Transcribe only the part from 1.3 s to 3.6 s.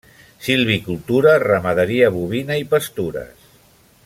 ramaderia bovina i pastures.